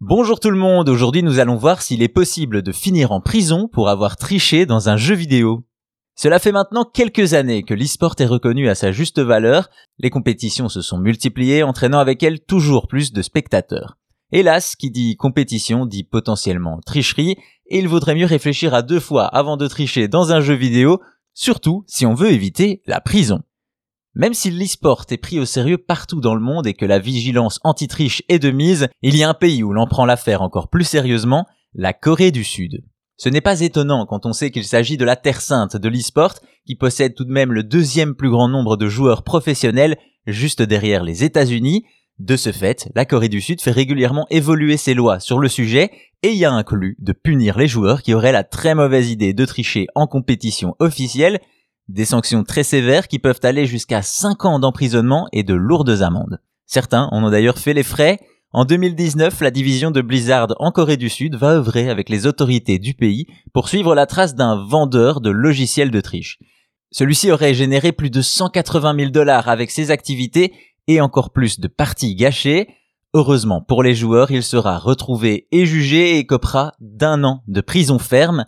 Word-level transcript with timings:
Bonjour 0.00 0.38
tout 0.38 0.52
le 0.52 0.56
monde, 0.56 0.88
aujourd'hui 0.88 1.24
nous 1.24 1.40
allons 1.40 1.56
voir 1.56 1.82
s'il 1.82 2.04
est 2.04 2.08
possible 2.08 2.62
de 2.62 2.70
finir 2.70 3.10
en 3.10 3.20
prison 3.20 3.66
pour 3.66 3.88
avoir 3.88 4.16
triché 4.16 4.64
dans 4.64 4.88
un 4.88 4.96
jeu 4.96 5.16
vidéo. 5.16 5.64
Cela 6.14 6.38
fait 6.38 6.52
maintenant 6.52 6.84
quelques 6.84 7.34
années 7.34 7.64
que 7.64 7.74
l'e-sport 7.74 8.14
est 8.20 8.26
reconnu 8.26 8.68
à 8.68 8.76
sa 8.76 8.92
juste 8.92 9.18
valeur, 9.18 9.68
les 9.98 10.10
compétitions 10.10 10.68
se 10.68 10.82
sont 10.82 10.98
multipliées 10.98 11.64
entraînant 11.64 11.98
avec 11.98 12.22
elles 12.22 12.38
toujours 12.38 12.86
plus 12.86 13.12
de 13.12 13.22
spectateurs. 13.22 13.98
Hélas, 14.30 14.76
qui 14.76 14.92
dit 14.92 15.16
compétition 15.16 15.84
dit 15.84 16.04
potentiellement 16.04 16.78
tricherie, 16.86 17.34
et 17.66 17.80
il 17.80 17.88
vaudrait 17.88 18.14
mieux 18.14 18.24
réfléchir 18.24 18.74
à 18.74 18.82
deux 18.82 19.00
fois 19.00 19.24
avant 19.24 19.56
de 19.56 19.66
tricher 19.66 20.06
dans 20.06 20.30
un 20.30 20.40
jeu 20.40 20.54
vidéo, 20.54 21.00
surtout 21.34 21.82
si 21.88 22.06
on 22.06 22.14
veut 22.14 22.30
éviter 22.30 22.82
la 22.86 23.00
prison. 23.00 23.42
Même 24.14 24.34
si 24.34 24.50
l'e-sport 24.50 25.04
est 25.10 25.16
pris 25.16 25.38
au 25.38 25.44
sérieux 25.44 25.78
partout 25.78 26.20
dans 26.20 26.34
le 26.34 26.40
monde 26.40 26.66
et 26.66 26.74
que 26.74 26.86
la 26.86 26.98
vigilance 26.98 27.60
anti-triche 27.62 28.22
est 28.28 28.38
de 28.38 28.50
mise, 28.50 28.88
il 29.02 29.16
y 29.16 29.22
a 29.22 29.28
un 29.28 29.34
pays 29.34 29.62
où 29.62 29.72
l'on 29.72 29.86
prend 29.86 30.06
l'affaire 30.06 30.42
encore 30.42 30.68
plus 30.68 30.84
sérieusement, 30.84 31.46
la 31.74 31.92
Corée 31.92 32.30
du 32.30 32.44
Sud. 32.44 32.82
Ce 33.16 33.28
n'est 33.28 33.40
pas 33.40 33.60
étonnant 33.60 34.06
quand 34.06 34.26
on 34.26 34.32
sait 34.32 34.50
qu'il 34.50 34.64
s'agit 34.64 34.96
de 34.96 35.04
la 35.04 35.16
terre 35.16 35.40
sainte 35.40 35.76
de 35.76 35.88
l'e-sport, 35.88 36.34
qui 36.66 36.76
possède 36.76 37.14
tout 37.14 37.24
de 37.24 37.32
même 37.32 37.52
le 37.52 37.64
deuxième 37.64 38.14
plus 38.14 38.30
grand 38.30 38.48
nombre 38.48 38.76
de 38.76 38.88
joueurs 38.88 39.24
professionnels, 39.24 39.96
juste 40.26 40.62
derrière 40.62 41.02
les 41.02 41.24
États-Unis. 41.24 41.84
De 42.18 42.36
ce 42.36 42.50
fait, 42.50 42.88
la 42.94 43.04
Corée 43.04 43.28
du 43.28 43.40
Sud 43.40 43.60
fait 43.60 43.70
régulièrement 43.70 44.26
évoluer 44.30 44.76
ses 44.76 44.94
lois 44.94 45.20
sur 45.20 45.38
le 45.38 45.48
sujet 45.48 45.90
et 46.22 46.32
y 46.32 46.44
a 46.44 46.52
inclus 46.52 46.96
de 46.98 47.12
punir 47.12 47.58
les 47.58 47.68
joueurs 47.68 48.02
qui 48.02 48.14
auraient 48.14 48.32
la 48.32 48.44
très 48.44 48.74
mauvaise 48.74 49.10
idée 49.10 49.34
de 49.34 49.44
tricher 49.44 49.86
en 49.94 50.06
compétition 50.06 50.74
officielle, 50.80 51.40
des 51.88 52.04
sanctions 52.04 52.44
très 52.44 52.62
sévères 52.62 53.08
qui 53.08 53.18
peuvent 53.18 53.40
aller 53.42 53.66
jusqu'à 53.66 54.02
5 54.02 54.44
ans 54.44 54.58
d'emprisonnement 54.58 55.28
et 55.32 55.42
de 55.42 55.54
lourdes 55.54 56.02
amendes. 56.02 56.40
Certains 56.66 57.08
en 57.12 57.24
ont 57.24 57.30
d'ailleurs 57.30 57.58
fait 57.58 57.74
les 57.74 57.82
frais. 57.82 58.18
En 58.52 58.64
2019, 58.64 59.40
la 59.40 59.50
division 59.50 59.90
de 59.90 60.00
Blizzard 60.00 60.48
en 60.58 60.70
Corée 60.70 60.96
du 60.96 61.08
Sud 61.08 61.34
va 61.34 61.54
œuvrer 61.54 61.90
avec 61.90 62.08
les 62.08 62.26
autorités 62.26 62.78
du 62.78 62.94
pays 62.94 63.26
pour 63.52 63.68
suivre 63.68 63.94
la 63.94 64.06
trace 64.06 64.34
d'un 64.34 64.64
vendeur 64.64 65.20
de 65.20 65.30
logiciels 65.30 65.90
de 65.90 66.00
triche. 66.00 66.38
Celui-ci 66.90 67.30
aurait 67.30 67.54
généré 67.54 67.92
plus 67.92 68.10
de 68.10 68.22
180 68.22 68.96
000 68.98 69.10
dollars 69.10 69.48
avec 69.48 69.70
ses 69.70 69.90
activités 69.90 70.54
et 70.86 71.00
encore 71.00 71.30
plus 71.30 71.60
de 71.60 71.68
parties 71.68 72.14
gâchées. 72.14 72.68
Heureusement 73.14 73.62
pour 73.62 73.82
les 73.82 73.94
joueurs, 73.94 74.30
il 74.30 74.42
sera 74.42 74.78
retrouvé 74.78 75.48
et 75.52 75.66
jugé 75.66 76.18
et 76.18 76.26
copera 76.26 76.74
d'un 76.80 77.24
an 77.24 77.42
de 77.46 77.60
prison 77.60 77.98
ferme. 77.98 78.46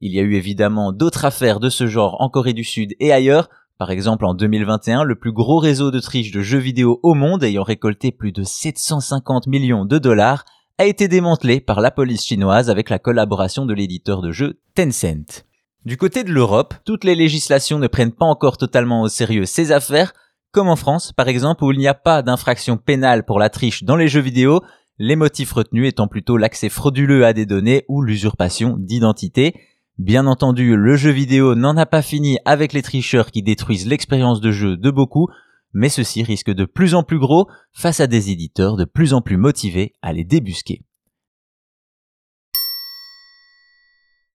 Il 0.00 0.12
y 0.12 0.20
a 0.20 0.22
eu 0.22 0.34
évidemment 0.34 0.92
d'autres 0.92 1.24
affaires 1.24 1.60
de 1.60 1.70
ce 1.70 1.86
genre 1.86 2.16
en 2.20 2.28
Corée 2.28 2.52
du 2.52 2.64
Sud 2.64 2.94
et 3.00 3.12
ailleurs, 3.12 3.48
par 3.78 3.90
exemple 3.90 4.24
en 4.24 4.34
2021, 4.34 5.04
le 5.04 5.16
plus 5.16 5.32
gros 5.32 5.58
réseau 5.58 5.90
de 5.90 6.00
triche 6.00 6.32
de 6.32 6.42
jeux 6.42 6.58
vidéo 6.58 7.00
au 7.02 7.14
monde 7.14 7.44
ayant 7.44 7.62
récolté 7.62 8.12
plus 8.12 8.32
de 8.32 8.42
750 8.42 9.46
millions 9.46 9.84
de 9.84 9.98
dollars 9.98 10.44
a 10.78 10.84
été 10.84 11.08
démantelé 11.08 11.60
par 11.60 11.80
la 11.80 11.90
police 11.90 12.24
chinoise 12.24 12.68
avec 12.68 12.90
la 12.90 12.98
collaboration 12.98 13.64
de 13.64 13.72
l'éditeur 13.72 14.20
de 14.20 14.32
jeux 14.32 14.60
Tencent. 14.74 15.44
Du 15.86 15.96
côté 15.96 16.24
de 16.24 16.32
l'Europe, 16.32 16.74
toutes 16.84 17.04
les 17.04 17.14
législations 17.14 17.78
ne 17.78 17.86
prennent 17.86 18.12
pas 18.12 18.26
encore 18.26 18.58
totalement 18.58 19.02
au 19.02 19.08
sérieux 19.08 19.46
ces 19.46 19.72
affaires, 19.72 20.12
comme 20.52 20.68
en 20.68 20.76
France 20.76 21.12
par 21.12 21.28
exemple 21.28 21.64
où 21.64 21.72
il 21.72 21.78
n'y 21.78 21.88
a 21.88 21.94
pas 21.94 22.22
d'infraction 22.22 22.76
pénale 22.76 23.24
pour 23.24 23.38
la 23.38 23.48
triche 23.48 23.84
dans 23.84 23.96
les 23.96 24.08
jeux 24.08 24.20
vidéo, 24.20 24.62
les 24.98 25.16
motifs 25.16 25.52
retenus 25.52 25.88
étant 25.88 26.08
plutôt 26.08 26.36
l'accès 26.36 26.68
frauduleux 26.68 27.24
à 27.24 27.32
des 27.32 27.46
données 27.46 27.84
ou 27.88 28.02
l'usurpation 28.02 28.76
d'identité, 28.78 29.54
Bien 29.98 30.26
entendu, 30.26 30.76
le 30.76 30.94
jeu 30.94 31.10
vidéo 31.10 31.54
n'en 31.54 31.74
a 31.78 31.86
pas 31.86 32.02
fini 32.02 32.38
avec 32.44 32.74
les 32.74 32.82
tricheurs 32.82 33.30
qui 33.30 33.42
détruisent 33.42 33.86
l'expérience 33.86 34.42
de 34.42 34.50
jeu 34.50 34.76
de 34.76 34.90
beaucoup, 34.90 35.28
mais 35.72 35.88
ceci 35.88 36.22
risque 36.22 36.50
de 36.50 36.66
plus 36.66 36.94
en 36.94 37.02
plus 37.02 37.18
gros 37.18 37.48
face 37.72 38.00
à 38.00 38.06
des 38.06 38.30
éditeurs 38.30 38.76
de 38.76 38.84
plus 38.84 39.14
en 39.14 39.22
plus 39.22 39.38
motivés 39.38 39.94
à 40.02 40.12
les 40.12 40.24
débusquer. 40.24 40.82